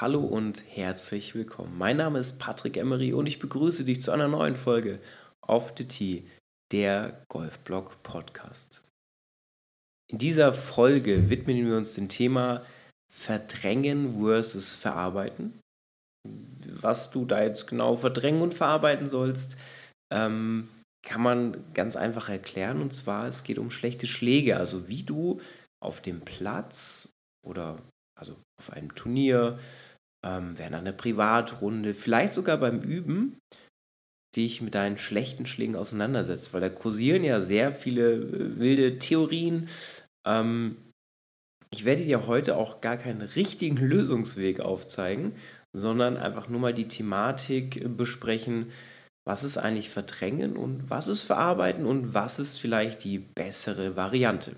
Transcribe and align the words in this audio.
hallo 0.00 0.20
und 0.20 0.62
herzlich 0.68 1.34
willkommen. 1.34 1.76
Mein 1.76 1.96
Name 1.96 2.20
ist 2.20 2.38
Patrick 2.38 2.76
Emery 2.76 3.12
und 3.12 3.26
ich 3.26 3.40
begrüße 3.40 3.84
dich 3.84 4.00
zu 4.00 4.12
einer 4.12 4.28
neuen 4.28 4.54
Folge 4.54 5.00
Off 5.44 5.74
the 5.76 5.88
Tee, 5.88 6.24
der 6.70 7.24
Golfblog 7.26 8.00
Podcast. 8.04 8.84
In 10.08 10.18
dieser 10.18 10.52
Folge 10.52 11.30
widmen 11.30 11.66
wir 11.66 11.76
uns 11.76 11.96
dem 11.96 12.08
Thema 12.08 12.64
Verdrängen 13.12 14.20
versus 14.20 14.72
Verarbeiten. 14.72 15.58
Was 16.24 17.10
du 17.10 17.24
da 17.24 17.42
jetzt 17.42 17.66
genau 17.66 17.96
verdrängen 17.96 18.42
und 18.42 18.54
verarbeiten 18.54 19.08
sollst, 19.08 19.56
ähm, 20.12 20.68
kann 21.04 21.22
man 21.22 21.74
ganz 21.74 21.96
einfach 21.96 22.28
erklären. 22.28 22.80
Und 22.80 22.94
zwar, 22.94 23.26
es 23.26 23.42
geht 23.42 23.58
um 23.58 23.72
schlechte 23.72 24.06
Schläge, 24.06 24.58
also 24.58 24.86
wie 24.86 25.02
du 25.02 25.40
auf 25.82 26.00
dem 26.00 26.20
Platz 26.20 27.08
oder 27.44 27.82
also 28.18 28.36
auf 28.58 28.72
einem 28.72 28.94
Turnier, 28.94 29.58
ähm, 30.24 30.58
während 30.58 30.74
einer 30.74 30.92
Privatrunde, 30.92 31.94
vielleicht 31.94 32.34
sogar 32.34 32.58
beim 32.58 32.80
Üben, 32.80 33.38
dich 34.36 34.60
mit 34.60 34.74
deinen 34.74 34.98
schlechten 34.98 35.46
Schlägen 35.46 35.76
auseinandersetzt, 35.76 36.52
weil 36.52 36.60
da 36.60 36.68
kursieren 36.68 37.24
ja 37.24 37.40
sehr 37.40 37.72
viele 37.72 38.14
äh, 38.14 38.58
wilde 38.58 38.98
Theorien. 38.98 39.68
Ähm, 40.26 40.76
ich 41.70 41.84
werde 41.84 42.04
dir 42.04 42.26
heute 42.26 42.56
auch 42.56 42.80
gar 42.80 42.96
keinen 42.96 43.22
richtigen 43.22 43.76
Lösungsweg 43.78 44.60
aufzeigen, 44.60 45.34
sondern 45.74 46.16
einfach 46.16 46.48
nur 46.48 46.60
mal 46.60 46.74
die 46.74 46.88
Thematik 46.88 47.96
besprechen, 47.96 48.70
was 49.26 49.44
ist 49.44 49.58
eigentlich 49.58 49.90
Verdrängen 49.90 50.56
und 50.56 50.88
was 50.88 51.06
ist 51.06 51.22
Verarbeiten 51.22 51.84
und 51.84 52.14
was 52.14 52.38
ist 52.38 52.58
vielleicht 52.58 53.04
die 53.04 53.18
bessere 53.18 53.94
Variante. 53.94 54.56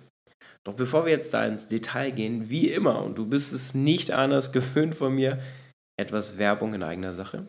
Doch 0.66 0.74
bevor 0.74 1.06
wir 1.06 1.12
jetzt 1.12 1.32
da 1.32 1.46
ins 1.46 1.69
Detail 1.69 2.10
gehen, 2.10 2.50
wie 2.50 2.68
immer, 2.68 3.02
und 3.02 3.18
du 3.18 3.27
bist 3.27 3.52
es 3.52 3.74
nicht 3.74 4.10
anders 4.10 4.52
gewöhnt 4.52 4.95
von 4.95 5.14
mir, 5.14 5.41
etwas 5.98 6.38
Werbung 6.38 6.74
in 6.74 6.82
eigener 6.82 7.12
Sache. 7.12 7.48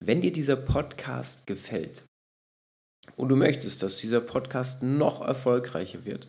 Wenn 0.00 0.20
dir 0.20 0.32
dieser 0.32 0.56
Podcast 0.56 1.46
gefällt 1.46 2.04
und 3.16 3.28
du 3.28 3.36
möchtest, 3.36 3.82
dass 3.82 3.98
dieser 3.98 4.20
Podcast 4.20 4.82
noch 4.82 5.26
erfolgreicher 5.26 6.04
wird, 6.04 6.28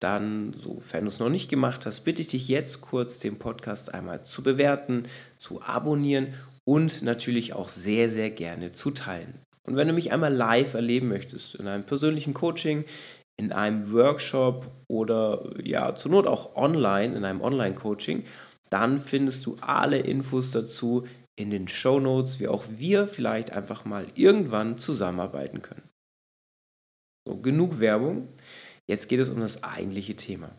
dann, 0.00 0.54
sofern 0.54 1.04
du 1.04 1.10
es 1.10 1.18
noch 1.18 1.30
nicht 1.30 1.48
gemacht 1.48 1.86
hast, 1.86 2.00
bitte 2.00 2.22
ich 2.22 2.28
dich 2.28 2.48
jetzt 2.48 2.80
kurz, 2.80 3.18
den 3.18 3.38
Podcast 3.38 3.92
einmal 3.92 4.24
zu 4.24 4.42
bewerten, 4.42 5.06
zu 5.38 5.62
abonnieren 5.62 6.34
und 6.64 7.02
natürlich 7.02 7.52
auch 7.52 7.68
sehr, 7.68 8.08
sehr 8.08 8.30
gerne 8.30 8.72
zu 8.72 8.90
teilen. 8.90 9.34
Und 9.66 9.76
wenn 9.76 9.88
du 9.88 9.94
mich 9.94 10.12
einmal 10.12 10.32
live 10.32 10.74
erleben 10.74 11.08
möchtest, 11.08 11.54
in 11.54 11.66
einem 11.66 11.86
persönlichen 11.86 12.34
Coaching, 12.34 12.84
in 13.36 13.52
einem 13.52 13.92
Workshop 13.92 14.70
oder 14.88 15.50
ja, 15.62 15.94
zur 15.94 16.12
Not 16.12 16.26
auch 16.26 16.56
online, 16.56 17.16
in 17.16 17.24
einem 17.24 17.40
Online-Coaching, 17.40 18.24
dann 18.70 18.98
findest 18.98 19.46
du 19.46 19.56
alle 19.60 19.98
Infos 19.98 20.50
dazu 20.50 21.04
in 21.36 21.50
den 21.50 21.68
Show 21.68 22.00
Notes, 22.00 22.38
wie 22.40 22.48
auch 22.48 22.64
wir 22.68 23.06
vielleicht 23.06 23.52
einfach 23.52 23.84
mal 23.84 24.06
irgendwann 24.14 24.78
zusammenarbeiten 24.78 25.62
können. 25.62 25.88
So, 27.26 27.38
genug 27.38 27.80
Werbung. 27.80 28.28
Jetzt 28.86 29.08
geht 29.08 29.20
es 29.20 29.30
um 29.30 29.40
das 29.40 29.64
eigentliche 29.64 30.14
Thema. 30.14 30.50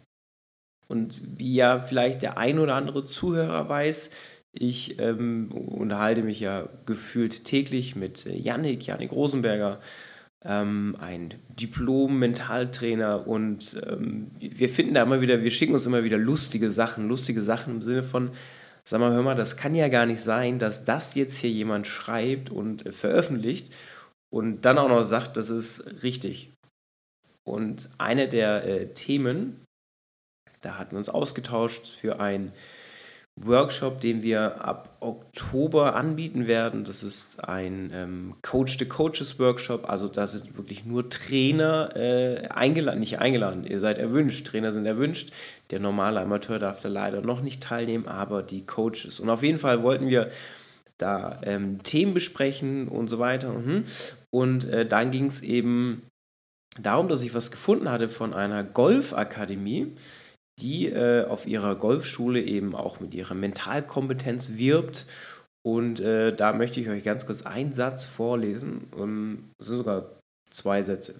Und 0.87 1.19
wie 1.39 1.55
ja 1.55 1.79
vielleicht 1.79 2.21
der 2.21 2.37
ein 2.37 2.59
oder 2.59 2.75
andere 2.75 3.05
Zuhörer 3.05 3.69
weiß, 3.69 4.11
ich 4.57 4.99
ähm, 4.99 5.51
unterhalte 5.51 6.23
mich 6.23 6.39
ja 6.39 6.69
gefühlt 6.85 7.43
täglich 7.43 7.95
mit 7.95 8.25
Yannick, 8.25 8.87
Yannick 8.87 9.11
Rosenberger, 9.11 9.79
ähm, 10.45 10.95
ein 10.99 11.33
Diplom-Mentaltrainer 11.59 13.27
und 13.27 13.81
ähm, 13.85 14.31
wir 14.39 14.69
finden 14.69 14.93
da 14.93 15.03
immer 15.03 15.21
wieder, 15.21 15.43
wir 15.43 15.51
schicken 15.51 15.73
uns 15.73 15.85
immer 15.85 16.03
wieder 16.03 16.17
lustige 16.17 16.69
Sachen, 16.69 17.07
lustige 17.07 17.41
Sachen 17.41 17.75
im 17.75 17.81
Sinne 17.81 18.03
von, 18.03 18.31
sag 18.83 18.99
mal, 18.99 19.11
hör 19.11 19.23
mal, 19.23 19.35
das 19.35 19.57
kann 19.57 19.73
ja 19.73 19.87
gar 19.87 20.05
nicht 20.05 20.21
sein, 20.21 20.59
dass 20.59 20.83
das 20.83 21.15
jetzt 21.15 21.39
hier 21.39 21.49
jemand 21.49 21.87
schreibt 21.87 22.51
und 22.51 22.85
äh, 22.85 22.91
veröffentlicht 22.91 23.73
und 24.31 24.65
dann 24.65 24.77
auch 24.77 24.89
noch 24.89 25.03
sagt, 25.03 25.37
das 25.37 25.49
ist 25.49 26.03
richtig. 26.03 26.53
Und 27.43 27.89
eine 27.97 28.27
der 28.27 28.65
äh, 28.65 28.93
Themen, 28.93 29.63
da 30.61 30.77
hatten 30.77 30.91
wir 30.91 30.97
uns 30.97 31.09
ausgetauscht 31.09 31.87
für 31.87 32.19
ein 32.19 32.51
Workshop, 33.37 33.99
den 33.99 34.23
wir 34.23 34.63
ab 34.63 34.95
Oktober 35.01 35.95
anbieten 35.95 36.47
werden. 36.47 36.85
Das 36.85 37.03
ist 37.03 37.43
ein 37.43 37.89
ähm, 37.93 38.35
Coach 38.41 38.77
the 38.79 38.85
Coaches 38.85 39.37
Workshop. 39.39 39.89
Also 39.89 40.07
da 40.07 40.25
sind 40.25 40.57
wirklich 40.57 40.85
nur 40.85 41.09
Trainer 41.09 41.89
äh, 41.95 42.47
eingeladen, 42.47 43.01
nicht 43.01 43.19
eingeladen, 43.19 43.65
ihr 43.65 43.81
seid 43.81 43.97
erwünscht. 43.97 44.47
Trainer 44.47 44.71
sind 44.71 44.85
erwünscht. 44.85 45.33
Der 45.71 45.79
normale 45.79 46.21
Amateur 46.21 46.59
darf 46.59 46.79
da 46.79 46.87
leider 46.87 47.21
noch 47.21 47.41
nicht 47.41 47.61
teilnehmen, 47.61 48.07
aber 48.07 48.41
die 48.41 48.65
Coaches. 48.65 49.19
Und 49.19 49.29
auf 49.29 49.43
jeden 49.43 49.59
Fall 49.59 49.83
wollten 49.83 50.07
wir 50.07 50.29
da 50.97 51.41
ähm, 51.43 51.83
Themen 51.83 52.13
besprechen 52.13 52.87
und 52.87 53.09
so 53.09 53.19
weiter. 53.19 53.51
Mhm. 53.51 53.83
Und 54.29 54.63
äh, 54.69 54.85
dann 54.85 55.11
ging 55.11 55.25
es 55.25 55.41
eben 55.41 56.03
darum, 56.79 57.09
dass 57.09 57.21
ich 57.21 57.33
was 57.33 57.51
gefunden 57.51 57.91
hatte 57.91 58.07
von 58.07 58.33
einer 58.33 58.63
Golfakademie 58.63 59.93
die 60.59 60.87
äh, 60.87 61.25
auf 61.25 61.47
ihrer 61.47 61.75
Golfschule 61.75 62.41
eben 62.41 62.75
auch 62.75 62.99
mit 62.99 63.13
ihrer 63.13 63.35
Mentalkompetenz 63.35 64.53
wirbt. 64.53 65.05
Und 65.65 65.99
äh, 65.99 66.35
da 66.35 66.53
möchte 66.53 66.79
ich 66.79 66.89
euch 66.89 67.03
ganz 67.03 67.25
kurz 67.25 67.41
einen 67.41 67.73
Satz 67.73 68.05
vorlesen. 68.05 68.87
Um, 68.93 69.51
das 69.57 69.67
sind 69.67 69.77
sogar 69.77 70.19
zwei 70.49 70.83
Sätze. 70.83 71.19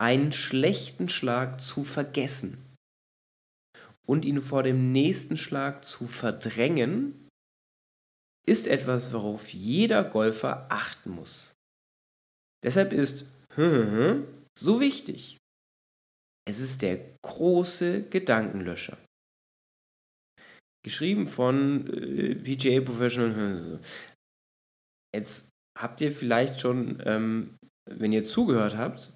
Einen 0.00 0.32
schlechten 0.32 1.08
Schlag 1.08 1.60
zu 1.60 1.84
vergessen 1.84 2.58
und 4.06 4.24
ihn 4.24 4.40
vor 4.40 4.62
dem 4.62 4.92
nächsten 4.92 5.36
Schlag 5.36 5.84
zu 5.84 6.06
verdrängen, 6.06 7.28
ist 8.46 8.66
etwas, 8.66 9.12
worauf 9.12 9.48
jeder 9.50 10.02
Golfer 10.02 10.66
achten 10.70 11.10
muss. 11.10 11.52
Deshalb 12.64 12.92
ist 12.92 13.26
so 14.58 14.80
wichtig. 14.80 15.39
Es 16.48 16.60
ist 16.60 16.82
der 16.82 17.16
große 17.22 18.08
Gedankenlöscher. 18.08 18.98
Geschrieben 20.82 21.26
von 21.26 21.86
äh, 21.88 22.34
PGA 22.34 22.80
Professional. 22.80 23.80
Jetzt 25.14 25.50
habt 25.78 26.00
ihr 26.00 26.12
vielleicht 26.12 26.60
schon, 26.60 27.02
ähm, 27.04 27.56
wenn 27.88 28.12
ihr 28.12 28.24
zugehört 28.24 28.76
habt, 28.76 29.12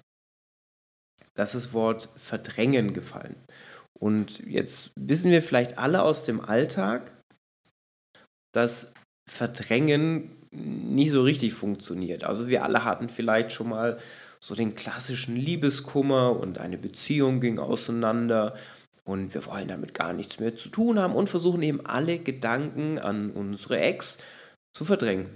das 1.35 1.73
Wort 1.73 2.09
verdrängen 2.15 2.93
gefallen. 2.93 3.35
Und 3.99 4.39
jetzt 4.45 4.91
wissen 4.97 5.31
wir 5.31 5.41
vielleicht 5.41 5.77
alle 5.77 6.03
aus 6.03 6.23
dem 6.23 6.41
Alltag, 6.41 7.11
dass 8.53 8.93
Verdrängen 9.29 10.35
nicht 10.51 11.11
so 11.11 11.23
richtig 11.23 11.53
funktioniert. 11.53 12.23
Also 12.23 12.47
wir 12.47 12.63
alle 12.63 12.85
hatten 12.85 13.09
vielleicht 13.09 13.51
schon 13.51 13.69
mal 13.69 13.99
so 14.45 14.53
den 14.53 14.75
klassischen 14.75 15.35
Liebeskummer 15.35 16.39
und 16.39 16.59
eine 16.59 16.77
Beziehung 16.77 17.41
ging 17.41 17.57
auseinander 17.57 18.55
und 19.03 19.33
wir 19.33 19.43
wollen 19.47 19.67
damit 19.67 19.95
gar 19.95 20.13
nichts 20.13 20.39
mehr 20.39 20.55
zu 20.55 20.69
tun 20.69 20.99
haben 20.99 21.15
und 21.15 21.29
versuchen 21.29 21.63
eben 21.63 21.83
alle 21.83 22.19
Gedanken 22.19 22.99
an 22.99 23.31
unsere 23.31 23.79
Ex 23.79 24.19
zu 24.75 24.85
verdrängen. 24.85 25.35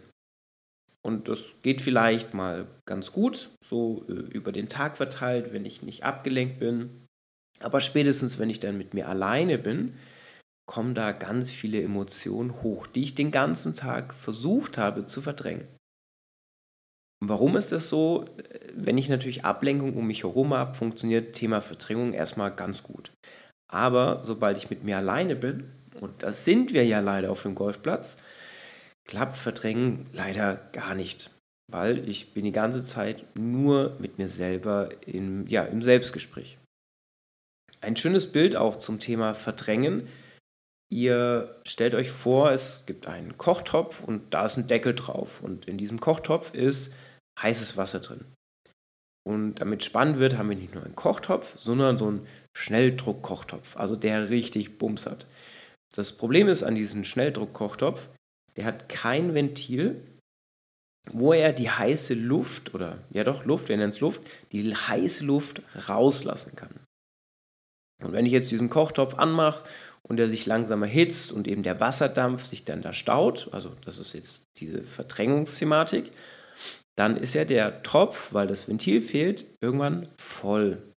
Und 1.01 1.27
das 1.27 1.55
geht 1.63 1.81
vielleicht 1.81 2.35
mal 2.35 2.67
ganz 2.85 3.11
gut, 3.11 3.49
so 3.65 4.05
äh, 4.09 4.11
über 4.11 4.51
den 4.51 4.69
Tag 4.69 4.97
verteilt, 4.97 5.53
wenn 5.53 5.65
ich 5.65 5.81
nicht 5.81 6.03
abgelenkt 6.03 6.59
bin. 6.59 7.07
Aber 7.61 7.81
spätestens, 7.81 8.37
wenn 8.37 8.51
ich 8.51 8.59
dann 8.59 8.77
mit 8.77 8.93
mir 8.93 9.09
alleine 9.09 9.57
bin, 9.57 9.95
kommen 10.67 10.93
da 10.93 11.13
ganz 11.13 11.49
viele 11.49 11.81
Emotionen 11.81 12.61
hoch, 12.61 12.85
die 12.85 13.01
ich 13.01 13.15
den 13.15 13.31
ganzen 13.31 13.73
Tag 13.73 14.13
versucht 14.13 14.77
habe 14.77 15.07
zu 15.07 15.21
verdrängen. 15.21 15.67
Warum 17.21 17.57
ist 17.57 17.71
das 17.71 17.89
so? 17.89 18.25
Wenn 18.85 18.97
ich 18.97 19.09
natürlich 19.09 19.45
Ablenkung 19.45 19.95
um 19.95 20.07
mich 20.07 20.23
herum 20.23 20.53
habe, 20.53 20.73
funktioniert 20.73 21.35
Thema 21.35 21.61
Verdrängung 21.61 22.13
erstmal 22.13 22.53
ganz 22.55 22.83
gut. 22.83 23.11
Aber 23.67 24.21
sobald 24.23 24.57
ich 24.57 24.69
mit 24.69 24.83
mir 24.83 24.97
alleine 24.97 25.35
bin, 25.35 25.71
und 25.99 26.23
das 26.23 26.45
sind 26.45 26.73
wir 26.73 26.85
ja 26.85 27.01
leider 27.01 27.29
auf 27.29 27.43
dem 27.43 27.55
Golfplatz, 27.55 28.17
klappt 29.05 29.37
Verdrängen 29.37 30.07
leider 30.13 30.55
gar 30.71 30.95
nicht. 30.95 31.31
Weil 31.71 32.07
ich 32.09 32.33
bin 32.33 32.45
die 32.45 32.51
ganze 32.51 32.81
Zeit 32.81 33.25
nur 33.37 33.97
mit 33.99 34.17
mir 34.17 34.27
selber 34.27 34.89
im, 35.05 35.45
ja, 35.47 35.63
im 35.63 35.81
Selbstgespräch. 35.81 36.57
Ein 37.81 37.95
schönes 37.95 38.31
Bild 38.31 38.55
auch 38.55 38.77
zum 38.77 38.99
Thema 38.99 39.35
Verdrängen. 39.35 40.07
Ihr 40.91 41.61
stellt 41.67 41.93
euch 41.93 42.09
vor, 42.09 42.51
es 42.51 42.85
gibt 42.87 43.07
einen 43.07 43.37
Kochtopf 43.37 44.03
und 44.03 44.33
da 44.33 44.45
ist 44.45 44.57
ein 44.57 44.67
Deckel 44.67 44.95
drauf. 44.95 45.41
Und 45.41 45.65
in 45.65 45.77
diesem 45.77 45.99
Kochtopf 45.99 46.53
ist 46.53 46.93
heißes 47.39 47.77
Wasser 47.77 47.99
drin. 47.99 48.25
Und 49.29 49.61
damit 49.61 49.83
spannend 49.83 50.17
wird, 50.17 50.39
haben 50.39 50.49
wir 50.49 50.55
nicht 50.55 50.73
nur 50.73 50.83
einen 50.83 50.95
Kochtopf, 50.95 51.55
sondern 51.55 51.99
so 51.99 52.07
einen 52.07 52.25
Schnelldruckkochtopf, 52.51 53.77
also 53.77 53.95
der 53.95 54.31
richtig 54.31 54.79
Bums 54.79 55.05
hat. 55.05 55.27
Das 55.93 56.13
Problem 56.13 56.47
ist 56.47 56.63
an 56.63 56.73
diesem 56.73 57.03
Schnelldruckkochtopf, 57.03 58.09
der 58.55 58.65
hat 58.65 58.89
kein 58.89 59.35
Ventil, 59.35 60.03
wo 61.11 61.31
er 61.31 61.53
die 61.53 61.69
heiße 61.69 62.15
Luft, 62.15 62.73
oder 62.73 63.03
ja 63.11 63.23
doch 63.23 63.45
Luft, 63.45 63.69
wir 63.69 63.77
nennen 63.77 63.91
es 63.91 63.99
Luft, 63.99 64.23
die 64.51 64.73
heiße 64.73 65.23
Luft 65.23 65.61
rauslassen 65.87 66.55
kann. 66.55 66.73
Und 68.01 68.13
wenn 68.13 68.25
ich 68.25 68.31
jetzt 68.31 68.49
diesen 68.49 68.71
Kochtopf 68.71 69.13
anmache 69.13 69.63
und 70.01 70.17
der 70.17 70.27
sich 70.27 70.47
langsam 70.47 70.81
erhitzt 70.81 71.31
und 71.31 71.47
eben 71.47 71.61
der 71.61 71.79
Wasserdampf 71.79 72.45
sich 72.45 72.65
dann 72.65 72.81
da 72.81 72.93
staut, 72.93 73.49
also 73.51 73.75
das 73.85 73.99
ist 73.99 74.13
jetzt 74.13 74.45
diese 74.57 74.81
Verdrängungsthematik, 74.81 76.09
dann 76.99 77.15
ist 77.15 77.33
ja 77.33 77.45
der 77.45 77.81
Topf, 77.81 78.33
weil 78.33 78.47
das 78.47 78.67
Ventil 78.67 78.99
fehlt, 78.99 79.45
irgendwann 79.61 80.09
voll. 80.19 80.93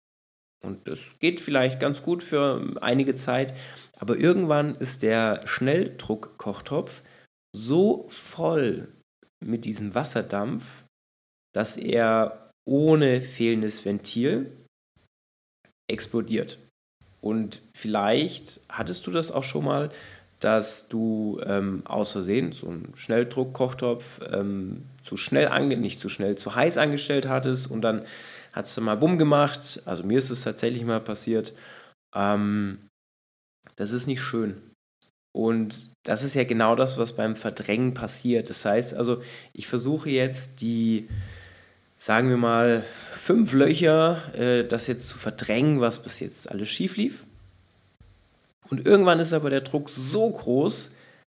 Und 0.64 0.88
das 0.88 1.18
geht 1.18 1.40
vielleicht 1.40 1.78
ganz 1.78 2.02
gut 2.02 2.22
für 2.22 2.74
einige 2.80 3.14
Zeit, 3.14 3.52
aber 3.98 4.16
irgendwann 4.16 4.74
ist 4.76 5.02
der 5.02 5.46
Schnelldruckkochtopf 5.46 7.02
so 7.54 8.06
voll 8.08 8.88
mit 9.44 9.66
diesem 9.66 9.94
Wasserdampf, 9.94 10.84
dass 11.54 11.76
er 11.76 12.50
ohne 12.66 13.20
fehlendes 13.20 13.84
Ventil 13.84 14.56
explodiert. 15.86 16.58
Und 17.20 17.60
vielleicht 17.74 18.60
hattest 18.70 19.06
du 19.06 19.10
das 19.10 19.32
auch 19.32 19.44
schon 19.44 19.66
mal, 19.66 19.90
dass 20.40 20.88
du 20.88 21.38
ähm, 21.44 21.82
aus 21.84 22.12
Versehen 22.12 22.52
so 22.52 22.66
einen 22.66 22.92
Schnelldruckkochtopf 22.96 24.20
ähm, 24.32 24.84
zu 25.02 25.16
schnell 25.16 25.48
ange 25.48 25.76
nicht 25.76 26.00
zu 26.00 26.08
schnell, 26.08 26.36
zu 26.36 26.54
heiß 26.54 26.78
angestellt 26.78 27.28
hattest 27.28 27.70
und 27.70 27.82
dann 27.82 28.02
hat 28.52 28.64
es 28.64 28.80
mal 28.80 28.96
bumm 28.96 29.18
gemacht. 29.18 29.82
Also 29.84 30.02
mir 30.02 30.18
ist 30.18 30.30
es 30.30 30.42
tatsächlich 30.42 30.84
mal 30.84 31.00
passiert. 31.00 31.52
Ähm, 32.14 32.88
das 33.76 33.92
ist 33.92 34.06
nicht 34.06 34.22
schön. 34.22 34.60
Und 35.32 35.90
das 36.04 36.24
ist 36.24 36.34
ja 36.34 36.44
genau 36.44 36.74
das, 36.74 36.98
was 36.98 37.14
beim 37.14 37.36
Verdrängen 37.36 37.94
passiert. 37.94 38.48
Das 38.50 38.64
heißt 38.64 38.94
also, 38.94 39.22
ich 39.52 39.66
versuche 39.66 40.10
jetzt 40.10 40.60
die, 40.60 41.08
sagen 41.94 42.30
wir 42.30 42.36
mal, 42.36 42.82
fünf 42.82 43.52
Löcher, 43.52 44.34
äh, 44.34 44.66
das 44.66 44.86
jetzt 44.86 45.06
zu 45.08 45.18
verdrängen, 45.18 45.80
was 45.80 46.02
bis 46.02 46.20
jetzt 46.20 46.50
alles 46.50 46.68
schief 46.68 46.96
lief. 46.96 47.26
Und 48.70 48.86
irgendwann 48.86 49.20
ist 49.20 49.32
aber 49.32 49.50
der 49.50 49.62
Druck 49.62 49.90
so 49.90 50.30
groß, 50.30 50.92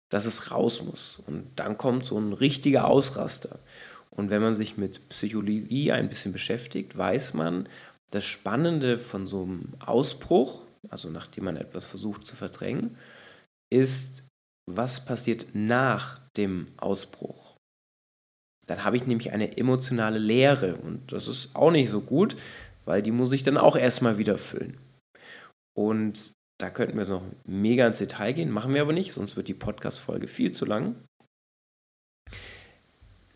dass 0.09 0.25
es 0.25 0.51
raus 0.51 0.83
muss. 0.83 1.19
Und 1.25 1.47
dann 1.55 1.77
kommt 1.77 2.05
so 2.05 2.17
ein 2.17 2.33
richtiger 2.33 2.87
Ausraster. 2.87 3.59
Und 4.11 4.29
wenn 4.29 4.41
man 4.41 4.53
sich 4.53 4.77
mit 4.77 5.09
Psychologie 5.09 5.91
ein 5.91 6.09
bisschen 6.09 6.33
beschäftigt, 6.33 6.95
weiß 6.97 7.33
man, 7.33 7.67
das 8.11 8.25
Spannende 8.25 8.99
von 8.99 9.25
so 9.25 9.43
einem 9.43 9.73
Ausbruch, 9.79 10.61
also 10.89 11.09
nachdem 11.09 11.45
man 11.45 11.57
etwas 11.57 11.85
versucht 11.85 12.27
zu 12.27 12.35
verdrängen, 12.35 12.95
ist, 13.71 14.23
was 14.69 15.03
passiert 15.03 15.47
nach 15.53 16.19
dem 16.37 16.67
Ausbruch 16.77 17.57
dann 18.65 18.83
habe 18.83 18.97
ich 18.97 19.05
nämlich 19.05 19.31
eine 19.31 19.57
emotionale 19.57 20.19
Leere 20.19 20.75
und 20.77 21.11
das 21.11 21.27
ist 21.27 21.55
auch 21.55 21.71
nicht 21.71 21.89
so 21.89 22.01
gut, 22.01 22.35
weil 22.85 23.01
die 23.01 23.11
muss 23.11 23.31
ich 23.31 23.43
dann 23.43 23.57
auch 23.57 23.75
erstmal 23.75 24.17
wieder 24.17 24.37
füllen. 24.37 24.77
Und 25.75 26.31
da 26.63 26.69
könnten 26.69 26.97
wir 26.97 27.05
noch 27.05 27.25
mega 27.43 27.85
ins 27.85 27.97
Detail 27.97 28.31
gehen, 28.31 28.49
machen 28.49 28.73
wir 28.73 28.81
aber 28.81 28.93
nicht, 28.93 29.11
sonst 29.11 29.35
wird 29.35 29.49
die 29.49 29.53
Podcast-Folge 29.53 30.29
viel 30.29 30.53
zu 30.53 30.63
lang. 30.63 30.95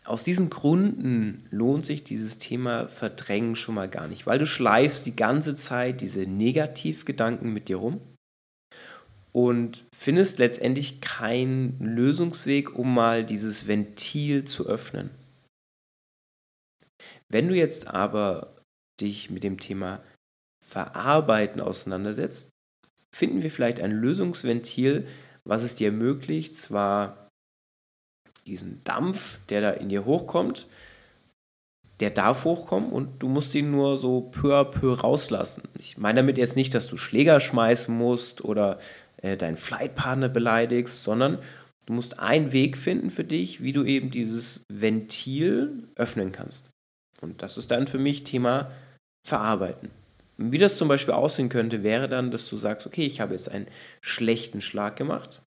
Aus 0.06 0.24
diesen 0.24 0.48
Gründen 0.48 1.46
lohnt 1.50 1.84
sich 1.84 2.04
dieses 2.04 2.38
Thema 2.38 2.88
Verdrängen 2.88 3.54
schon 3.54 3.74
mal 3.74 3.90
gar 3.90 4.08
nicht, 4.08 4.26
weil 4.26 4.38
du 4.38 4.46
schleifst 4.46 5.04
die 5.04 5.14
ganze 5.14 5.54
Zeit 5.54 6.00
diese 6.00 6.20
Negativgedanken 6.20 7.52
mit 7.52 7.68
dir 7.68 7.76
rum 7.76 8.00
und 9.32 9.84
findest 9.94 10.38
letztendlich 10.38 11.02
keinen 11.02 11.78
Lösungsweg, 11.80 12.74
um 12.78 12.94
mal 12.94 13.26
dieses 13.26 13.68
Ventil 13.68 14.44
zu 14.44 14.66
öffnen. 14.66 15.10
Wenn 17.28 17.48
du 17.48 17.54
jetzt 17.54 17.88
aber 17.88 18.56
dich 19.02 19.28
mit 19.28 19.44
dem 19.44 19.58
Thema 19.58 20.02
Verarbeiten 20.64 21.60
auseinandersetzt, 21.60 22.48
finden 23.14 23.42
wir 23.42 23.50
vielleicht 23.50 23.80
ein 23.80 23.92
Lösungsventil, 23.92 25.06
was 25.44 25.62
es 25.62 25.74
dir 25.74 25.88
ermöglicht, 25.88 26.56
zwar 26.56 27.28
diesen 28.46 28.82
Dampf, 28.84 29.40
der 29.48 29.60
da 29.60 29.70
in 29.70 29.88
dir 29.88 30.04
hochkommt, 30.04 30.66
der 32.00 32.10
darf 32.10 32.44
hochkommen 32.44 32.90
und 32.90 33.22
du 33.22 33.28
musst 33.28 33.54
ihn 33.54 33.70
nur 33.70 33.96
so 33.96 34.20
peu 34.20 34.54
à 34.54 34.64
peu 34.64 34.92
rauslassen. 34.92 35.62
Ich 35.78 35.98
meine 35.98 36.20
damit 36.20 36.38
jetzt 36.38 36.56
nicht, 36.56 36.74
dass 36.74 36.86
du 36.86 36.96
Schläger 36.96 37.40
schmeißen 37.40 37.94
musst 37.94 38.44
oder 38.44 38.78
äh, 39.16 39.36
deinen 39.36 39.56
Flightpartner 39.56 40.28
beleidigst, 40.28 41.02
sondern 41.02 41.38
du 41.86 41.92
musst 41.92 42.20
einen 42.20 42.52
Weg 42.52 42.76
finden 42.76 43.10
für 43.10 43.24
dich, 43.24 43.62
wie 43.62 43.72
du 43.72 43.84
eben 43.84 44.10
dieses 44.10 44.64
Ventil 44.68 45.88
öffnen 45.96 46.30
kannst. 46.30 46.70
Und 47.20 47.42
das 47.42 47.58
ist 47.58 47.70
dann 47.70 47.88
für 47.88 47.98
mich 47.98 48.22
Thema 48.22 48.70
Verarbeiten. 49.26 49.90
Wie 50.40 50.58
das 50.58 50.78
zum 50.78 50.86
Beispiel 50.86 51.14
aussehen 51.14 51.48
könnte, 51.48 51.82
wäre 51.82 52.08
dann, 52.08 52.30
dass 52.30 52.48
du 52.48 52.56
sagst, 52.56 52.86
okay, 52.86 53.04
ich 53.04 53.20
habe 53.20 53.34
jetzt 53.34 53.50
einen 53.50 53.66
schlechten 54.00 54.60
Schlag 54.60 54.96
gemacht. 54.96 55.42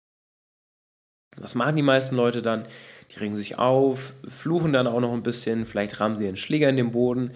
Was 1.36 1.54
machen 1.54 1.76
die 1.76 1.82
meisten 1.82 2.16
Leute 2.16 2.42
dann? 2.42 2.66
Die 3.12 3.18
regen 3.20 3.36
sich 3.36 3.56
auf, 3.56 4.14
fluchen 4.26 4.72
dann 4.72 4.88
auch 4.88 5.00
noch 5.00 5.12
ein 5.12 5.22
bisschen, 5.22 5.64
vielleicht 5.64 6.00
rammen 6.00 6.18
sie 6.18 6.24
ihren 6.24 6.36
Schläger 6.36 6.68
in 6.68 6.76
den 6.76 6.90
Boden. 6.90 7.32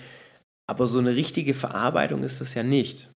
Aber 0.68 0.86
so 0.86 0.98
eine 0.98 1.14
richtige 1.14 1.54
Verarbeitung 1.54 2.24
ist 2.24 2.40
das 2.40 2.54
ja 2.54 2.64
nicht. 2.64 3.10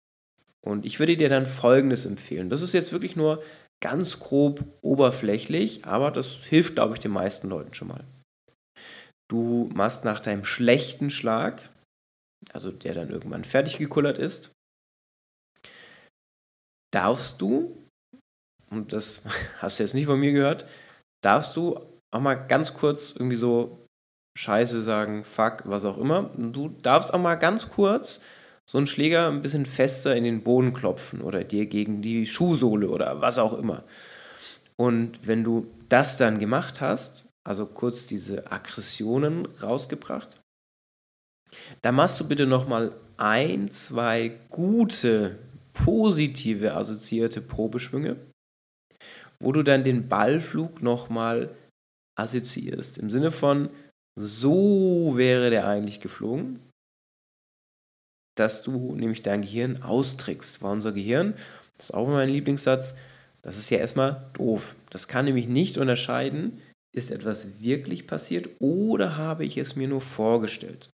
Und 0.65 0.87
ich 0.87 1.01
würde 1.01 1.17
dir 1.17 1.29
dann 1.29 1.47
Folgendes 1.47 2.07
empfehlen. 2.07 2.49
Das 2.49 2.63
ist 2.63 2.75
jetzt 2.75 2.93
wirklich 2.93 3.17
nur 3.17 3.43
ganz 3.81 4.21
grob 4.21 4.65
oberflächlich, 4.83 5.85
aber 5.85 6.11
das 6.11 6.45
hilft, 6.45 6.77
glaube 6.77 6.95
ich, 6.95 7.01
den 7.01 7.13
meisten 7.13 7.49
Leuten 7.49 7.75
schon 7.75 7.89
mal. 7.89 8.05
Du 9.29 9.69
machst 9.75 10.05
nach 10.05 10.21
deinem 10.21 10.45
schlechten 10.45 11.11
Schlag, 11.11 11.61
also 12.53 12.71
der 12.71 12.95
dann 12.95 13.11
irgendwann 13.11 13.45
fertig 13.45 13.79
gekullert 13.79 14.19
ist, 14.19 14.53
darfst 16.93 17.41
du, 17.41 17.77
und 18.71 18.93
das 18.93 19.23
hast 19.59 19.79
du 19.79 19.83
jetzt 19.83 19.95
nicht 19.95 20.07
von 20.07 20.21
mir 20.21 20.33
gehört, 20.33 20.67
darfst 21.23 21.57
du 21.57 21.79
auch 22.11 22.21
mal 22.21 22.35
ganz 22.35 22.75
kurz 22.75 23.13
irgendwie 23.13 23.37
so 23.37 23.85
Scheiße 24.39 24.81
sagen, 24.81 25.25
fuck, 25.25 25.63
was 25.65 25.85
auch 25.85 25.99
immer. 25.99 26.31
Du 26.37 26.69
darfst 26.69 27.13
auch 27.13 27.19
mal 27.19 27.35
ganz 27.35 27.71
kurz 27.71 28.21
so 28.71 28.79
einen 28.79 28.87
Schläger 28.87 29.29
ein 29.29 29.41
bisschen 29.41 29.67
fester 29.67 30.15
in 30.15 30.25
den 30.25 30.43
Boden 30.43 30.75
klopfen 30.75 31.23
oder 31.23 31.43
dir 31.43 31.67
gegen 31.67 32.03
die 32.03 32.27
Schuhsohle 32.27 32.89
oder 32.89 33.21
was 33.21 33.39
auch 33.39 33.53
immer. 33.53 33.85
Und 34.77 35.27
wenn 35.27 35.43
du 35.43 35.67
das 35.89 36.19
dann 36.19 36.39
gemacht 36.39 36.81
hast, 36.81 37.25
also 37.45 37.67
kurz 37.67 38.07
diese 38.07 38.53
Aggressionen 38.53 39.47
rausgebracht, 39.61 40.38
dann 41.83 41.95
machst 41.95 42.19
du 42.21 42.27
bitte 42.27 42.47
nochmal 42.47 42.95
ein, 43.17 43.71
zwei 43.71 44.39
gute, 44.51 45.39
positive, 45.73 46.75
assoziierte 46.75 47.41
Probeschwünge, 47.41 48.17
wo 49.41 49.53
du 49.53 49.63
dann 49.63 49.85
den 49.85 50.09
Ballflug 50.09 50.83
nochmal 50.83 51.53
assoziierst. 52.17 52.99
Im 52.99 53.11
Sinne 53.11 53.31
von, 53.31 53.69
so 54.19 55.15
wäre 55.17 55.51
der 55.51 55.69
eigentlich 55.69 56.01
geflogen 56.01 56.61
dass 58.39 58.63
du 58.63 58.95
nämlich 58.95 59.23
dein 59.23 59.43
Gehirn 59.43 59.83
austrickst. 59.83 60.63
Weil 60.63 60.73
unser 60.73 60.93
Gehirn, 60.93 61.35
das 61.77 61.87
ist 61.87 61.95
auch 61.95 62.07
mein 62.07 62.29
Lieblingssatz, 62.29 62.95
das 63.43 63.59
ist 63.59 63.71
ja 63.71 63.79
erstmal 63.79 64.31
doof. 64.35 64.77
Das 64.91 65.09
kann 65.09 65.25
nämlich 65.25 65.49
nicht 65.49 65.79
unterscheiden, 65.79 66.61
ist 66.95 67.11
etwas 67.11 67.61
wirklich 67.61 68.07
passiert 68.07 68.49
oder 68.59 69.17
habe 69.17 69.45
ich 69.45 69.59
es 69.59 69.77
mir 69.77 69.89
nur 69.89 70.01
vorgestellt. 70.01 70.91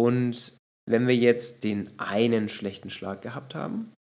Und 0.00 0.54
wenn 0.88 1.06
wir 1.06 1.14
jetzt 1.14 1.62
den 1.62 1.90
einen 1.98 2.48
schlechten 2.48 2.88
Schlag 2.88 3.20
gehabt 3.20 3.54
haben 3.54 3.92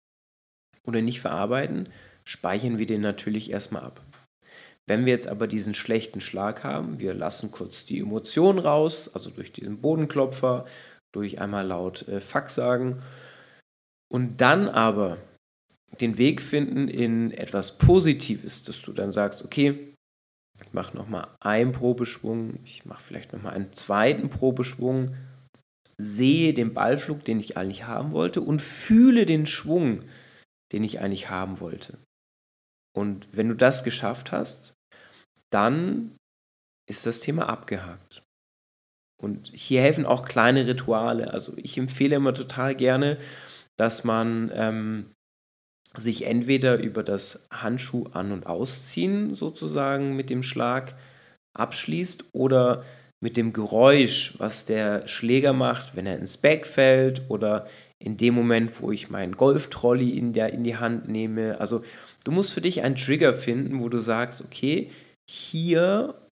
oder 0.87 1.03
nicht 1.03 1.21
verarbeiten, 1.21 1.89
speichern 2.23 2.79
wir 2.79 2.87
den 2.87 3.01
natürlich 3.01 3.51
erstmal 3.51 3.83
ab. 3.83 4.01
Wenn 4.87 5.07
wir 5.07 5.13
jetzt 5.13 5.27
aber 5.27 5.49
diesen 5.49 5.75
schlechten 5.75 6.21
Schlag 6.21 6.63
haben, 6.63 7.01
wir 7.01 7.15
lassen 7.15 7.51
kurz 7.51 7.85
die 7.85 7.99
Emotionen 7.99 8.61
raus, 8.61 9.13
also 9.13 9.29
durch 9.31 9.53
diesen 9.53 9.81
Bodenklopfer, 9.81 10.67
durch 11.13 11.41
einmal 11.41 11.67
laut 11.67 12.07
äh, 12.07 12.21
Fuck 12.21 12.51
sagen 12.51 13.03
und 14.09 14.41
dann 14.41 14.69
aber 14.69 15.19
den 16.01 16.17
Weg 16.17 16.41
finden 16.41 16.87
in 16.87 17.33
etwas 17.33 17.77
Positives, 17.77 18.63
dass 18.63 18.83
du 18.83 18.93
dann 18.93 19.11
sagst, 19.11 19.45
okay, 19.45 19.95
ich 20.65 20.73
mache 20.73 20.97
nochmal 20.97 21.27
einen 21.41 21.73
Probeschwung, 21.73 22.61
ich 22.63 22.85
mache 22.85 23.03
vielleicht 23.03 23.33
nochmal 23.33 23.55
einen 23.55 23.73
zweiten 23.73 24.29
Probeschwung, 24.29 25.17
sehe 26.01 26.55
den 26.55 26.75
Ballflug, 26.75 27.25
den 27.25 27.41
ich 27.41 27.57
eigentlich 27.57 27.87
haben 27.87 28.13
wollte 28.13 28.41
und 28.41 28.63
fühle 28.63 29.27
den 29.27 29.47
Schwung, 29.47 30.05
den 30.73 30.85
ich 30.85 31.01
eigentlich 31.01 31.29
haben 31.29 31.61
wollte. 31.61 31.99
Und 32.97 33.29
wenn 33.33 33.49
du 33.49 33.55
das 33.55 33.85
geschafft 33.85 34.33
hast, 34.33 34.75
dann 35.51 36.17
ist 36.89 37.07
das 37.07 37.21
Thema 37.21 37.49
abgehakt. 37.49 38.23
Und 39.21 39.51
hier 39.53 39.83
helfen 39.83 40.07
auch 40.07 40.25
kleine 40.25 40.67
Rituale. 40.67 41.33
Also 41.33 41.53
ich 41.57 41.77
empfehle 41.77 42.17
immer 42.17 42.35
total 42.35 42.75
gerne, 42.75 43.19
dass 43.77 44.05
man 44.05 44.51
ähm, 44.55 45.13
sich 45.97 46.27
entweder 46.27 46.79
über 46.79 47.03
das 47.03 47.49
Handschuh 47.53 48.07
an- 48.13 48.33
und 48.33 48.47
ausziehen 48.47 49.35
sozusagen 49.35 50.15
mit 50.15 50.31
dem 50.31 50.43
Schlag 50.43 50.97
abschließt 51.55 52.27
oder 52.33 52.85
mit 53.21 53.37
dem 53.37 53.53
Geräusch, 53.53 54.35
was 54.39 54.65
der 54.65 55.07
Schläger 55.09 55.53
macht, 55.53 55.97
wenn 55.97 56.07
er 56.07 56.19
ins 56.19 56.37
Back 56.37 56.67
fällt 56.67 57.23
oder 57.29 57.69
in 57.99 58.17
dem 58.17 58.35
Moment, 58.35 58.81
wo 58.81 58.93
ich 58.93 59.11
meinen 59.11 59.37
Golftrolley 59.37 60.17
in, 60.17 60.35
in 60.35 60.65
die 60.65 60.77
Hand 60.77 61.09
nehme. 61.09 61.61
Also 61.61 61.83
du 62.25 62.31
musst 62.31 62.53
für 62.53 62.61
dich 62.61 62.83
einen 62.83 62.95
Trigger 62.95 63.35
finden, 63.35 63.81
wo 63.81 63.89
du 63.89 63.99
sagst, 63.99 64.43
okay, 64.43 64.91
hier 65.29 66.29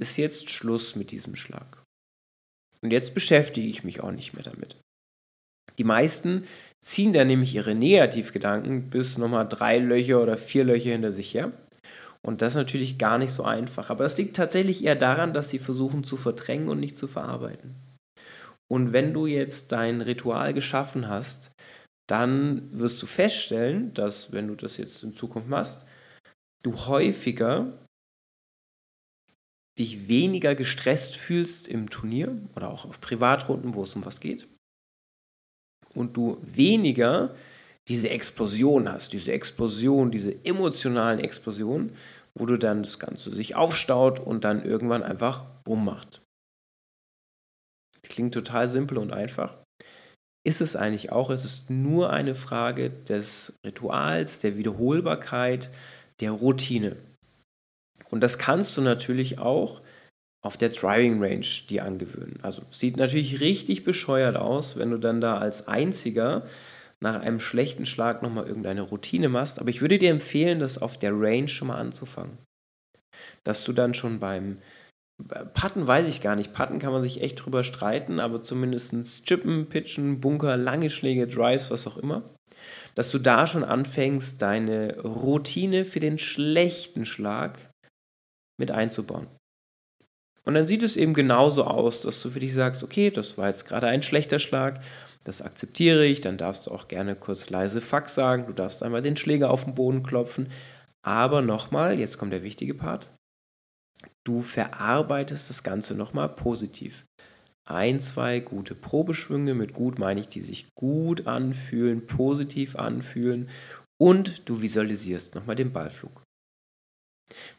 ist 0.00 0.16
jetzt 0.16 0.50
Schluss 0.50 0.94
mit 0.94 1.10
diesem 1.10 1.34
Schlag. 1.34 1.82
Und 2.80 2.92
jetzt 2.92 3.14
beschäftige 3.14 3.68
ich 3.68 3.84
mich 3.84 4.00
auch 4.00 4.12
nicht 4.12 4.34
mehr 4.34 4.44
damit. 4.44 4.76
Die 5.78 5.84
meisten 5.84 6.44
ziehen 6.80 7.12
dann 7.12 7.28
nämlich 7.28 7.54
ihre 7.54 7.74
Negativgedanken 7.74 8.90
bis 8.90 9.18
nochmal 9.18 9.48
drei 9.48 9.78
Löcher 9.78 10.20
oder 10.22 10.36
vier 10.36 10.64
Löcher 10.64 10.90
hinter 10.90 11.12
sich 11.12 11.34
her. 11.34 11.52
Und 12.24 12.40
das 12.40 12.52
ist 12.52 12.56
natürlich 12.56 12.98
gar 12.98 13.18
nicht 13.18 13.32
so 13.32 13.44
einfach. 13.44 13.90
Aber 13.90 14.04
das 14.04 14.16
liegt 14.16 14.36
tatsächlich 14.36 14.84
eher 14.84 14.94
daran, 14.94 15.32
dass 15.32 15.50
sie 15.50 15.58
versuchen 15.58 16.04
zu 16.04 16.16
verdrängen 16.16 16.68
und 16.68 16.78
nicht 16.78 16.96
zu 16.96 17.08
verarbeiten. 17.08 17.74
Und 18.70 18.92
wenn 18.92 19.12
du 19.12 19.26
jetzt 19.26 19.72
dein 19.72 20.00
Ritual 20.00 20.54
geschaffen 20.54 21.08
hast, 21.08 21.52
dann 22.08 22.68
wirst 22.72 23.02
du 23.02 23.06
feststellen, 23.06 23.92
dass 23.94 24.32
wenn 24.32 24.48
du 24.48 24.54
das 24.54 24.76
jetzt 24.76 25.02
in 25.02 25.14
Zukunft 25.14 25.48
machst, 25.48 25.84
du 26.62 26.76
häufiger 26.86 27.86
dich 29.78 30.08
weniger 30.08 30.54
gestresst 30.54 31.16
fühlst 31.16 31.66
im 31.68 31.90
Turnier 31.90 32.36
oder 32.54 32.70
auch 32.70 32.84
auf 32.84 33.00
Privatrunden, 33.00 33.74
wo 33.74 33.82
es 33.82 33.96
um 33.96 34.04
was 34.04 34.20
geht. 34.20 34.46
Und 35.94 36.16
du 36.16 36.38
weniger 36.42 37.34
diese 37.88 38.10
Explosion 38.10 38.90
hast, 38.90 39.12
diese 39.12 39.32
Explosion, 39.32 40.10
diese 40.10 40.44
emotionalen 40.44 41.18
Explosionen, 41.18 41.92
wo 42.34 42.46
du 42.46 42.56
dann 42.56 42.82
das 42.82 42.98
Ganze 42.98 43.30
sich 43.30 43.56
aufstaut 43.56 44.20
und 44.20 44.44
dann 44.44 44.64
irgendwann 44.64 45.02
einfach 45.02 45.44
bumm 45.64 45.84
macht. 45.84 46.22
Klingt 48.02 48.34
total 48.34 48.68
simpel 48.68 48.98
und 48.98 49.12
einfach. 49.12 49.58
Ist 50.44 50.60
es 50.60 50.74
eigentlich 50.74 51.12
auch, 51.12 51.30
es 51.30 51.44
ist 51.44 51.70
nur 51.70 52.10
eine 52.10 52.34
Frage 52.34 52.90
des 52.90 53.54
Rituals, 53.64 54.40
der 54.40 54.56
Wiederholbarkeit, 54.56 55.70
der 56.20 56.32
Routine. 56.32 56.96
Und 58.10 58.20
das 58.20 58.38
kannst 58.38 58.76
du 58.76 58.82
natürlich 58.82 59.38
auch 59.38 59.80
auf 60.44 60.56
der 60.56 60.70
Driving 60.70 61.22
Range 61.22 61.46
dir 61.70 61.84
angewöhnen. 61.84 62.40
Also 62.42 62.62
sieht 62.72 62.96
natürlich 62.96 63.40
richtig 63.40 63.84
bescheuert 63.84 64.36
aus, 64.36 64.76
wenn 64.76 64.90
du 64.90 64.98
dann 64.98 65.20
da 65.20 65.38
als 65.38 65.68
einziger 65.68 66.44
nach 67.02 67.20
einem 67.20 67.40
schlechten 67.40 67.84
Schlag 67.84 68.22
nochmal 68.22 68.46
irgendeine 68.46 68.82
Routine 68.82 69.28
machst. 69.28 69.60
Aber 69.60 69.70
ich 69.70 69.80
würde 69.80 69.98
dir 69.98 70.10
empfehlen, 70.10 70.60
das 70.60 70.80
auf 70.80 70.98
der 70.98 71.12
Range 71.12 71.48
schon 71.48 71.68
mal 71.68 71.78
anzufangen. 71.78 72.38
Dass 73.44 73.64
du 73.64 73.72
dann 73.72 73.92
schon 73.92 74.20
beim 74.20 74.58
Putten 75.54 75.86
weiß 75.86 76.08
ich 76.08 76.22
gar 76.22 76.36
nicht. 76.36 76.52
Putten 76.52 76.78
kann 76.78 76.92
man 76.92 77.02
sich 77.02 77.20
echt 77.22 77.44
drüber 77.44 77.64
streiten, 77.64 78.18
aber 78.18 78.42
zumindest 78.42 79.24
Chippen, 79.24 79.68
Pitchen, 79.68 80.20
Bunker, 80.20 80.56
lange 80.56 80.90
Schläge, 80.90 81.26
Drives, 81.26 81.70
was 81.70 81.86
auch 81.86 81.96
immer. 81.96 82.22
Dass 82.94 83.10
du 83.10 83.18
da 83.18 83.46
schon 83.46 83.64
anfängst, 83.64 84.40
deine 84.40 85.00
Routine 85.00 85.84
für 85.84 86.00
den 86.00 86.18
schlechten 86.18 87.04
Schlag 87.04 87.58
mit 88.58 88.70
einzubauen. 88.70 89.26
Und 90.44 90.54
dann 90.54 90.66
sieht 90.66 90.82
es 90.82 90.96
eben 90.96 91.14
genauso 91.14 91.64
aus, 91.64 92.00
dass 92.00 92.20
du 92.22 92.30
für 92.30 92.40
dich 92.40 92.54
sagst, 92.54 92.82
okay, 92.82 93.10
das 93.10 93.38
war 93.38 93.46
jetzt 93.46 93.66
gerade 93.66 93.86
ein 93.86 94.02
schlechter 94.02 94.38
Schlag, 94.38 94.80
das 95.24 95.42
akzeptiere 95.42 96.04
ich, 96.04 96.20
dann 96.20 96.38
darfst 96.38 96.66
du 96.66 96.70
auch 96.70 96.88
gerne 96.88 97.16
kurz 97.16 97.50
leise 97.50 97.80
Fuck 97.80 98.08
sagen, 98.08 98.46
du 98.46 98.52
darfst 98.52 98.82
einmal 98.82 99.02
den 99.02 99.16
Schläger 99.16 99.50
auf 99.50 99.64
den 99.64 99.74
Boden 99.74 100.02
klopfen, 100.02 100.48
aber 101.02 101.42
nochmal, 101.42 101.98
jetzt 101.98 102.18
kommt 102.18 102.32
der 102.32 102.42
wichtige 102.42 102.74
Part, 102.74 103.08
du 104.24 104.40
verarbeitest 104.40 105.50
das 105.50 105.62
Ganze 105.62 105.94
nochmal 105.94 106.28
positiv. 106.28 107.04
Ein, 107.64 108.00
zwei 108.00 108.40
gute 108.40 108.74
Probeschwünge, 108.74 109.54
mit 109.54 109.72
gut 109.72 109.98
meine 109.98 110.20
ich, 110.20 110.28
die 110.28 110.42
sich 110.42 110.66
gut 110.74 111.26
anfühlen, 111.26 112.06
positiv 112.06 112.74
anfühlen 112.76 113.48
und 114.00 114.48
du 114.48 114.62
visualisierst 114.62 115.36
nochmal 115.36 115.54
den 115.54 115.72
Ballflug. 115.72 116.24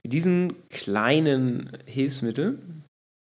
Mit 0.04 0.12
diesen 0.12 0.68
kleinen 0.70 1.78
Hilfsmitteln 1.86 2.84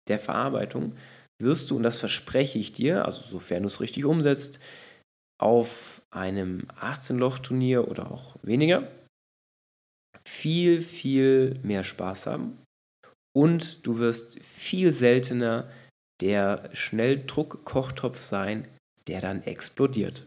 der 0.09 0.19
Verarbeitung 0.19 0.95
wirst 1.41 1.71
du, 1.71 1.77
und 1.77 1.83
das 1.83 1.99
verspreche 1.99 2.59
ich 2.59 2.73
dir, 2.73 3.05
also 3.05 3.23
sofern 3.23 3.63
du 3.63 3.69
es 3.69 3.81
richtig 3.81 4.05
umsetzt, 4.05 4.59
auf 5.41 6.03
einem 6.11 6.67
18-Loch-Turnier 6.81 7.89
oder 7.89 8.11
auch 8.11 8.37
weniger 8.43 8.89
viel, 10.27 10.81
viel 10.81 11.59
mehr 11.63 11.85
Spaß 11.85 12.27
haben 12.27 12.59
und 13.37 13.87
du 13.87 13.99
wirst 13.99 14.43
viel 14.43 14.93
seltener 14.93 15.69
der 16.21 16.71
Schnelldruck-Kochtopf 16.73 18.21
sein, 18.21 18.69
der 19.07 19.21
dann 19.21 19.43
explodiert. 19.43 20.25